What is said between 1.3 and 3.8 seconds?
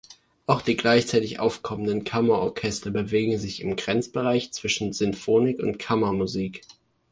aufkommenden Kammerorchester bewegen sich im